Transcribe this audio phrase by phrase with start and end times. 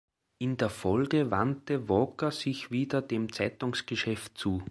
[0.39, 4.59] In der Folge wandte Walker sich wieder dem Zeitungsgeschäft zu.